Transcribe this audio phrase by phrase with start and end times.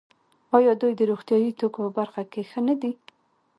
[0.57, 2.91] آیا دوی د روغتیايي توکو په برخه کې ښه نه دي؟